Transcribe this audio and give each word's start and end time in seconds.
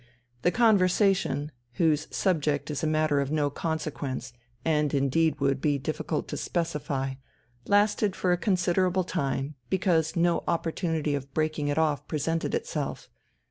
The 0.41 0.49
conversation, 0.49 1.51
whose 1.73 2.07
subject 2.09 2.71
is 2.71 2.83
a 2.83 2.87
matter 2.87 3.21
of 3.21 3.29
no 3.31 3.51
consequence 3.51 4.33
and 4.65 4.91
indeed 4.95 5.39
would 5.39 5.61
be 5.61 5.77
difficult 5.77 6.27
to 6.29 6.37
specify, 6.37 7.13
lasted 7.67 8.15
for 8.15 8.31
a 8.31 8.35
considerable 8.37 9.03
time 9.03 9.53
because 9.69 10.15
no 10.15 10.43
opportunity 10.47 11.13
of 11.13 11.31
breaking 11.35 11.67
it 11.67 11.77
off 11.77 12.07
presented 12.07 12.55
itself. 12.55 13.11